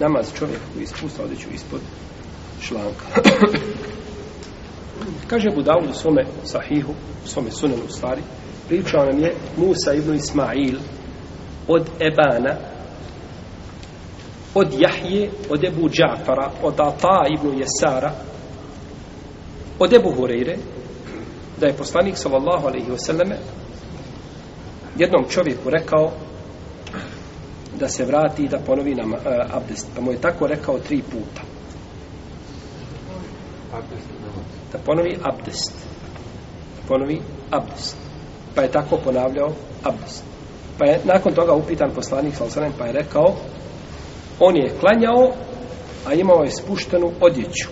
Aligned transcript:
namaz 0.00 0.32
čovjek 0.38 0.60
koji 0.72 0.82
ispusta 0.82 1.22
odjeću 1.22 1.48
ispod 1.54 1.80
šlanka. 2.60 3.06
Kaže 5.30 5.50
Budavud 5.54 5.90
u 5.90 5.94
svome 5.94 6.24
sahihu, 6.44 6.92
u 7.24 7.28
svome 7.28 7.50
sunenu 7.50 7.82
u 7.88 7.92
stvari, 7.92 8.22
pričao 8.68 9.04
nam 9.04 9.18
je 9.18 9.34
Musa 9.56 9.92
ibn 9.92 10.14
Ismail 10.14 10.78
od 11.68 11.88
Ebana, 12.00 12.56
od 14.54 14.68
Jahje, 14.78 15.30
od 15.50 15.64
Ebu 15.64 15.88
Džafara, 15.88 16.50
od 16.62 16.80
Ata 16.80 17.26
ibn 17.38 17.58
Jesara, 17.58 18.12
od 19.78 19.92
Ebu 19.92 20.12
Hureyre, 20.18 20.56
da 21.60 21.66
je 21.66 21.76
poslanik 21.76 22.16
sallallahu 22.16 22.66
alaihi 22.66 22.90
wasallame 22.90 23.36
jednom 24.98 25.24
čovjeku 25.28 25.70
rekao 25.70 26.12
da 27.78 27.88
se 27.88 28.04
vrati 28.04 28.44
i 28.44 28.48
da 28.48 28.58
ponovi 28.58 28.94
nam 28.94 29.12
uh, 29.12 29.18
abdest. 29.50 29.86
Pa 29.94 30.00
mu 30.00 30.12
je 30.12 30.20
tako 30.20 30.46
rekao 30.46 30.78
tri 30.78 31.02
puta. 31.02 31.42
Da 34.72 34.78
ponovi 34.78 35.18
abdest. 35.22 35.72
Da 36.76 36.88
ponovi 36.88 37.20
abdest. 37.50 37.96
Pa 38.54 38.62
je 38.62 38.70
tako 38.70 38.96
ponavljao 39.04 39.52
abdest. 39.82 40.24
Pa 40.78 40.86
je 40.86 41.00
nakon 41.04 41.34
toga 41.34 41.52
upitan 41.52 41.90
poslanik 41.94 42.34
sallallahu 42.34 42.78
pa 42.78 42.86
je 42.86 42.92
rekao 42.92 43.34
on 44.40 44.56
je 44.56 44.74
klanjao 44.80 45.32
a 46.06 46.14
imao 46.14 46.44
je 46.44 46.50
spuštenu 46.50 47.12
odjeću. 47.20 47.68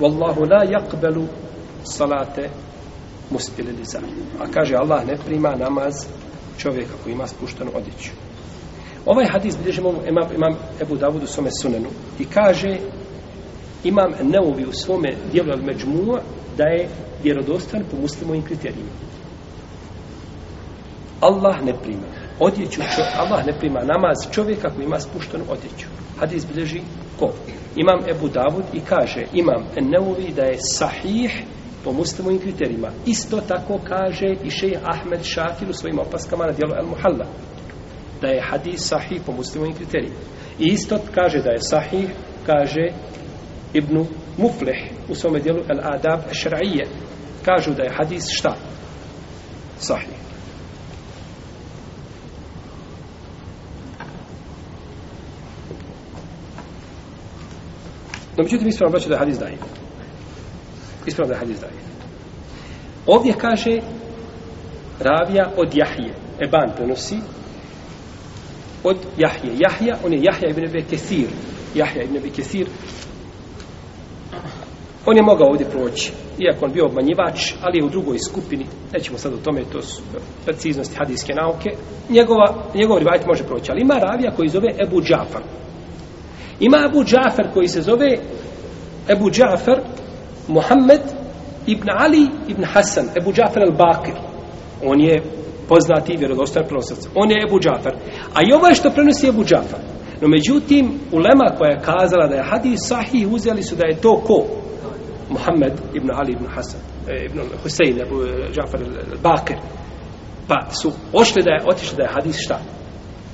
Wallahu 0.00 0.50
la 0.50 0.64
yaqbalu 0.64 1.26
salate 1.84 2.50
muspile 3.30 3.72
lizar. 3.72 4.02
A 4.40 4.46
kaže 4.50 4.74
Allah 4.76 5.06
ne 5.06 5.16
prima 5.26 5.54
namaz 5.56 5.94
čovjeka 6.58 6.92
koji 7.02 7.12
ima 7.12 7.26
spuštenu 7.26 7.70
odjeću. 7.74 8.10
Ovaj 9.06 9.26
hadis 9.32 9.58
bilježimo 9.58 9.88
imam, 9.88 10.32
imam 10.34 10.56
Ebu 10.82 10.96
Davudu 10.96 11.26
svome 11.26 11.50
sunenu 11.62 11.88
i 12.18 12.24
kaže 12.24 12.78
imam 13.84 14.12
neuvi 14.22 14.64
u 14.64 14.72
svome 14.72 15.14
dijelu 15.32 15.52
al 15.52 15.62
međmua 15.62 16.20
da 16.56 16.64
je 16.64 16.88
vjerodostan 17.22 17.82
po 17.90 17.96
muslimovim 17.96 18.42
kriterijima. 18.42 18.90
Allah 21.20 21.64
ne 21.64 21.72
prima 21.82 22.06
odjeću, 22.40 22.80
čo, 22.80 23.02
Allah 23.16 23.46
ne 23.46 23.52
prima 23.58 23.80
namaz 23.80 24.16
čovjeka 24.32 24.70
koji 24.70 24.84
ima 24.84 25.00
spuštenu 25.00 25.44
odjeću. 25.48 25.86
Hadis 26.18 26.46
bilježi 26.46 26.80
ko? 27.18 27.32
Imam 27.76 28.00
Ebu 28.10 28.28
Davud 28.28 28.64
i 28.72 28.80
kaže 28.80 29.24
imam 29.32 29.64
neuvi 29.80 30.32
da 30.36 30.42
je 30.42 30.58
sahih 30.58 31.42
po 31.84 31.92
muslimovim 31.92 32.38
kriterijima. 32.38 32.88
Isto 33.06 33.40
tako 33.40 33.78
kaže 33.84 34.34
i 34.44 34.50
šejh 34.50 34.78
Ahmed 34.84 35.22
Šakir 35.22 35.70
u 35.70 35.72
svojim 35.72 35.98
opaskama 35.98 36.46
na 36.46 36.52
dijelu 36.52 36.72
Al-Muhalla. 36.72 37.26
Da 38.22 38.28
je 38.28 38.40
hadis 38.40 38.88
sahih 38.88 39.20
po 39.26 39.32
muslimovim 39.32 39.74
kriterijima. 39.74 40.16
I 40.58 40.64
isto 40.64 40.98
kaže 41.14 41.38
da 41.38 41.50
je 41.50 41.58
sahih, 41.60 42.10
kaže 42.46 42.92
Ibnu 43.72 44.06
Mufleh 44.36 44.78
u 45.08 45.14
svome 45.14 45.40
dijelu 45.40 45.60
Al-Adab 45.68 46.20
Šra'ije. 46.30 46.86
Kažu 47.44 47.74
da 47.74 47.82
je 47.82 47.94
hadis 47.96 48.24
šta? 48.28 48.56
Sahih. 49.78 50.22
No, 58.36 58.44
međutim, 58.44 58.68
ispravno 58.68 58.92
braću 58.92 59.08
da 59.08 59.14
je 59.14 59.18
hadis 59.18 59.38
daje. 59.38 59.56
Ispravno 61.06 61.28
da 61.28 61.34
je 61.34 61.40
hadis 61.40 61.60
daje. 61.60 61.72
Ovdje 63.06 63.32
kaže 63.32 63.78
ravija 65.00 65.50
od 65.56 65.74
Jahije. 65.74 66.14
Eban 66.40 66.72
prenosi 66.76 67.16
od 68.84 68.96
Jahje. 69.18 69.52
Jahja, 69.58 69.98
on 70.04 70.12
je 70.12 70.22
Jahja 70.22 70.48
ibn 70.50 70.64
Ebe 70.64 70.82
Kesir. 70.90 71.28
Jahja 71.74 72.02
ibn 72.02 72.16
Ebe 72.16 72.30
Kesir. 72.30 72.66
On 75.06 75.16
je 75.16 75.22
mogao 75.22 75.48
ovdje 75.48 75.66
proći, 75.70 76.12
iako 76.38 76.64
on 76.64 76.72
bio 76.72 76.86
obmanjivač, 76.86 77.52
ali 77.62 77.78
je 77.78 77.84
u 77.84 77.88
drugoj 77.88 78.18
skupini, 78.18 78.66
nećemo 78.92 79.18
sad 79.18 79.32
o 79.34 79.36
tome, 79.36 79.64
to 79.72 79.82
su 79.82 80.02
preciznosti 80.44 80.96
hadijske 80.98 81.32
nauke, 81.34 81.70
njegova, 82.10 82.54
njegov 82.74 82.98
rivajt 82.98 83.26
može 83.26 83.44
proći, 83.44 83.70
ali 83.70 83.80
ima 83.80 83.94
ravija 83.94 84.30
koji 84.36 84.48
zove 84.48 84.68
Ebu 84.86 85.02
Džafar. 85.02 85.42
Ima 86.60 86.78
Ebu 86.90 87.04
Džafar 87.04 87.52
koji 87.54 87.68
se 87.68 87.82
zove 87.82 88.18
Ebu 89.08 89.30
Džafar 89.30 89.80
Muhammed 90.48 91.00
ibn 91.66 91.88
Ali 91.90 92.28
ibn 92.48 92.64
Hasan, 92.64 93.08
Ebu 93.20 93.32
Džafar 93.32 93.62
al-Bakir. 93.62 94.14
On 94.84 95.00
je 95.00 95.22
poznati 95.72 96.16
vjerodostojan 96.16 96.66
prenosac. 96.68 97.08
On 97.14 97.30
je 97.30 97.42
Ebu 97.46 97.60
Džafar. 97.60 97.94
A 98.34 98.38
i 98.42 98.52
ovo 98.52 98.66
je 98.66 98.74
što 98.74 98.90
prenosi 98.90 99.28
Ebu 99.28 99.44
Džafar. 99.44 99.80
No 100.20 100.28
međutim, 100.28 100.84
ulema 101.12 101.46
koja 101.58 101.70
je 101.70 101.84
kazala 101.90 102.26
da 102.26 102.34
je 102.34 102.48
hadis 102.50 102.80
sahih, 102.88 103.28
uzeli 103.32 103.62
su 103.62 103.76
da 103.76 103.86
je 103.86 104.00
to 104.00 104.12
ko? 104.26 104.38
Muhammed 105.30 105.72
ibn 105.94 106.10
Ali 106.14 106.32
ibn 106.32 106.46
Hasan, 106.54 106.80
e, 107.08 107.24
ibn 107.24 107.38
Husein, 107.62 108.00
Ebu 108.02 108.16
Džafar 108.54 108.80
al-Bakir. 108.80 109.56
Pa 110.48 110.70
su 110.70 110.92
ošli 111.12 111.42
da 111.42 111.50
je, 111.50 111.60
otišli 111.66 111.96
da 111.96 112.02
je 112.02 112.12
hadis 112.12 112.36
šta? 112.44 112.58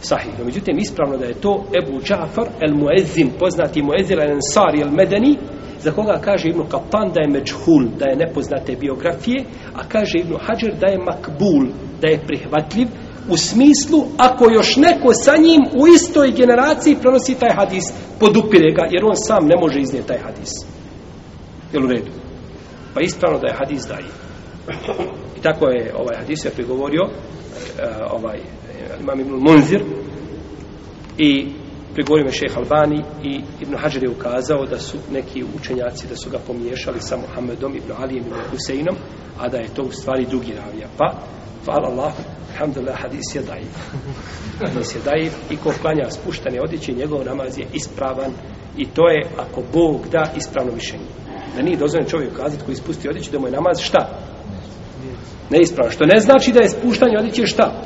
Sahih. 0.01 0.39
No, 0.39 0.45
međutim, 0.45 0.79
ispravno 0.79 1.17
da 1.17 1.25
je 1.25 1.35
to 1.35 1.65
Ebu 1.83 2.01
Džafar 2.01 2.49
el 2.61 2.75
Muezzin, 2.75 3.31
poznati 3.39 3.83
Muezzin 3.83 4.21
el 4.21 4.33
Ansari 4.33 4.81
el 4.81 4.91
Medeni, 4.91 5.37
za 5.81 5.93
koga 5.93 6.21
kaže 6.25 6.49
Ibnu 6.49 6.65
Kapan 6.65 7.11
da 7.15 7.21
je 7.21 7.29
međhul, 7.29 7.85
da 7.99 8.05
je 8.11 8.17
nepoznate 8.17 8.77
biografije, 8.77 9.45
a 9.75 9.89
kaže 9.89 10.19
Ibnu 10.19 10.37
Hajar 10.43 10.75
da 10.81 10.87
je 10.87 10.99
makbul, 10.99 11.67
da 12.01 12.09
je 12.09 12.23
prihvatljiv, 12.27 12.89
u 13.29 13.37
smislu, 13.37 14.05
ako 14.17 14.51
još 14.51 14.77
neko 14.77 15.15
sa 15.15 15.37
njim 15.37 15.63
u 15.83 15.87
istoj 15.87 16.31
generaciji 16.31 16.97
prenosi 17.01 17.35
taj 17.35 17.51
hadis, 17.57 17.85
podupire 18.21 18.73
ga, 18.73 18.83
jer 18.91 19.05
on 19.05 19.17
sam 19.17 19.47
ne 19.47 19.57
može 19.61 19.81
iznijeti 19.81 20.09
taj 20.09 20.19
hadis. 20.19 20.51
Jel 21.73 21.85
u 21.85 21.87
redu? 21.87 22.11
Pa 22.95 23.01
ispravno 23.01 23.39
da 23.39 23.47
je 23.47 23.57
hadis 23.59 23.87
daji. 23.87 24.11
I 25.39 25.41
tako 25.43 25.69
je 25.69 25.95
ovaj 25.99 26.17
hadis 26.17 26.45
je 26.45 26.51
prigovorio 26.51 27.03
Eh, 27.79 27.83
ovaj 28.11 28.41
imam 29.01 29.21
Ibn 29.21 29.33
Munzir 29.33 29.83
i 31.19 31.47
prigovorio 31.95 32.25
me 32.25 32.33
šeha 32.33 32.61
Albani 32.61 33.03
i 33.23 33.41
Ibn 33.61 33.77
Hajar 33.77 34.03
je 34.03 34.11
ukazao 34.11 34.67
da 34.67 34.79
su 34.79 34.97
neki 35.13 35.45
učenjaci 35.61 36.07
da 36.09 36.17
su 36.17 36.31
ga 36.31 36.39
pomiješali 36.47 37.01
sa 37.01 37.17
Muhammedom 37.17 37.77
Ibn 37.77 37.93
Alijem 37.99 38.25
Ibn 38.27 38.37
Huseinom 38.51 38.97
a 39.39 39.49
da 39.49 39.57
je 39.57 39.75
to 39.75 39.83
u 39.83 39.93
stvari 39.93 40.27
drugi 40.31 40.53
ravija. 40.53 40.89
Pa 40.99 41.15
hvala 41.65 41.89
Allah 41.89 42.13
alhamdulillah 42.53 43.03
hadis 43.03 43.35
je 43.35 43.43
dajiv 43.43 43.69
hadis 44.61 44.95
je 44.95 45.01
dajiv 45.05 45.33
i 45.51 45.57
ko 45.57 45.73
klanja 45.83 46.11
spuštane 46.11 46.61
odjeće 46.61 46.93
njegov 46.93 47.25
namaz 47.25 47.59
je 47.59 47.67
ispravan 47.75 48.33
i 48.77 48.87
to 48.87 49.09
je 49.09 49.27
ako 49.37 49.63
Bog 49.73 50.09
da 50.13 50.33
ispravno 50.37 50.73
mišljenje. 50.73 51.07
Da 51.57 51.63
nije 51.63 51.77
dozvoljeno 51.77 52.11
čovjek 52.11 52.37
kazati 52.37 52.65
koji 52.65 52.73
ispusti 52.73 53.09
odjeću 53.09 53.31
da 53.33 53.39
mu 53.39 53.47
je 53.47 53.53
namaz 53.53 53.79
šta? 53.81 54.09
Neispravan 55.51 55.93
što 55.93 56.05
ne 56.05 56.21
znači 56.21 56.53
da 56.53 56.61
je 56.61 56.69
spuštanje 56.69 57.17
odjeće 57.19 57.47
šta 57.47 57.83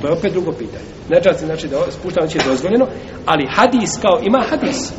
To 0.00 0.08
je 0.08 0.12
opet 0.12 0.32
drugo 0.32 0.52
pitanje. 0.52 0.84
Nečas 1.08 1.44
znači, 1.44 1.68
znači 1.68 1.68
da 1.68 1.92
spuštanje 1.92 2.28
je 2.34 2.50
dozvoljeno, 2.50 2.86
ali 3.26 3.46
hadis 3.50 3.90
kao 4.02 4.20
ima 4.22 4.44
hadis. 4.50 4.92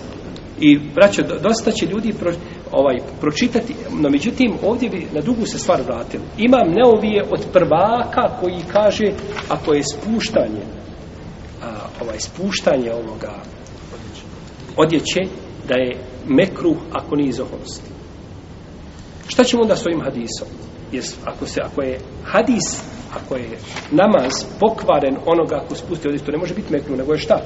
I 0.59 0.79
braćo, 0.95 1.22
dosta 1.44 1.72
će 1.72 1.85
ljudi 1.85 2.13
pro, 2.19 2.31
ovaj 2.72 2.95
pročitati, 3.22 3.75
no 3.91 4.09
međutim 4.09 4.53
ovdje 4.63 4.89
bi 4.89 5.07
na 5.13 5.22
dugu 5.22 5.45
se 5.45 5.59
stvar 5.59 5.81
vratili. 5.81 6.23
Imam 6.38 6.67
neovije 6.72 7.23
od 7.31 7.45
prvaka 7.53 8.38
koji 8.39 8.62
kaže 8.72 9.06
ako 9.50 9.73
je 9.73 9.83
spuštanje 9.83 10.63
a, 11.63 11.67
ovaj 12.01 12.19
spuštanje 12.19 12.91
ovoga 12.94 13.33
odjeće 14.77 15.22
da 15.67 15.75
je 15.75 15.97
mekruh 16.27 16.77
ako 16.91 17.16
nije 17.16 17.29
iz 17.29 17.39
oholosti. 17.39 17.89
Šta 19.27 19.44
ćemo 19.44 19.62
onda 19.62 19.75
s 19.75 19.85
ovim 19.85 20.01
hadisom? 20.01 20.47
Jes, 20.95 21.16
ako, 21.25 21.45
se, 21.45 21.61
ako 21.61 21.81
je 21.81 22.00
hadis 22.23 22.95
ako 23.16 23.35
je 23.35 23.50
namaz 23.91 24.33
pokvaren 24.59 25.17
onoga 25.25 25.56
ako 25.56 25.75
spusti 25.75 26.07
odjeću, 26.07 26.25
to 26.25 26.31
ne 26.31 26.38
može 26.38 26.53
biti 26.53 26.73
meknu, 26.73 26.95
nego 26.95 27.13
je 27.13 27.17
šta? 27.17 27.41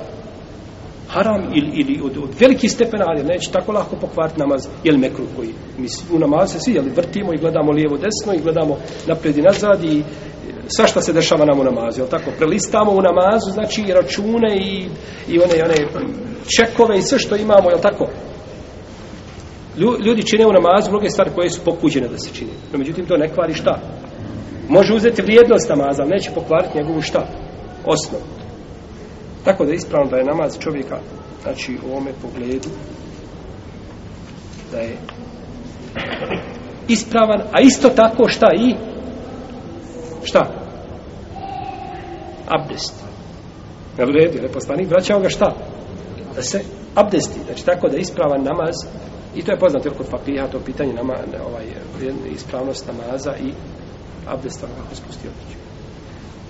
Haram 1.08 1.44
ili, 1.56 1.72
ili 1.74 2.02
od, 2.04 2.18
od 2.18 2.30
veliki 2.40 2.70
stepen, 2.70 3.00
ali 3.06 3.24
neće 3.24 3.52
tako 3.52 3.72
lako 3.72 3.96
pokvariti 3.96 4.40
namaz, 4.40 4.68
jel 4.84 4.98
mekru 4.98 5.26
koji 5.36 5.50
mi 5.78 5.88
u 6.12 6.20
namazu 6.20 6.54
se 6.54 6.60
svi, 6.60 6.74
jel 6.74 6.86
vrtimo 6.96 7.34
i 7.34 7.38
gledamo 7.38 7.72
lijevo 7.72 7.98
desno 7.98 8.34
i 8.34 8.42
gledamo 8.44 8.78
napred 9.08 9.38
i 9.38 9.42
nazad 9.42 9.84
i 9.84 10.00
e, 10.00 10.04
sva 10.68 10.88
šta 10.88 11.02
se 11.02 11.14
dešava 11.14 11.46
nam 11.46 11.60
u 11.60 11.64
namazu, 11.64 12.02
jel 12.02 12.10
tako? 12.10 12.32
Prelistamo 12.38 12.92
u 12.92 13.02
namazu, 13.02 13.52
znači 13.52 13.82
i 13.82 13.94
račune 13.94 14.58
i, 14.58 14.90
i 15.28 15.40
one, 15.40 15.64
one 15.64 15.76
čekove 16.58 16.98
i 16.98 17.02
sve 17.02 17.20
što 17.20 17.36
imamo, 17.36 17.70
jel 17.70 17.80
tako? 17.82 18.08
Ljudi 19.80 20.24
čine 20.24 20.46
u 20.46 20.54
namazu 20.54 20.90
mnoge 20.90 21.10
stvari 21.10 21.32
koje 21.36 21.50
su 21.50 21.62
pokuđene 21.66 22.08
da 22.08 22.18
se 22.18 22.34
čine. 22.34 22.52
No, 22.72 22.78
međutim, 22.80 23.06
to 23.06 23.18
ne 23.18 23.34
kvari 23.34 23.54
šta? 23.54 23.80
može 24.70 24.94
uzeti 24.94 25.22
vrijednost 25.22 25.70
namaza, 25.70 26.02
ali 26.02 26.12
neće 26.12 26.32
pokvariti 26.32 26.78
njegovu 26.78 27.02
šta? 27.02 27.28
Osnovu. 27.86 28.24
Tako 29.46 29.66
da 29.66 29.72
je 29.72 29.76
ispravno 29.76 30.10
da 30.12 30.18
je 30.18 30.24
namaz 30.24 30.60
čovjeka, 30.60 31.00
znači 31.44 31.78
u 31.86 31.92
ovome 31.92 32.12
pogledu, 32.22 32.70
da 34.72 34.78
je 34.78 34.98
ispravan, 36.88 37.42
a 37.52 37.62
isto 37.62 37.90
tako 37.90 38.28
šta 38.28 38.48
i? 38.60 38.76
Šta? 40.24 40.46
Abdest. 42.48 43.04
Na 43.98 44.06
redu, 44.06 44.44
je 44.44 44.52
poslanik, 44.52 44.90
vraćao 44.90 45.20
ga 45.20 45.30
šta? 45.30 45.56
da 46.36 46.42
se 46.42 46.62
abdesti, 47.02 47.40
znači 47.46 47.66
tako 47.66 47.90
da 47.90 47.98
ispravan 47.98 48.44
namaz 48.44 48.76
i 49.36 49.44
to 49.44 49.52
je 49.52 49.60
poznato 49.60 49.90
kod 49.98 50.08
papija 50.10 50.48
to 50.48 50.60
pitanje 50.60 50.94
nama, 50.94 51.16
ovaj, 51.48 51.66
ispravnost 52.32 52.88
namaza 52.88 53.38
i 53.38 53.54
abdesta 54.28 54.68
kako 54.68 54.96
spustio 54.96 55.32
odliču. 55.32 55.69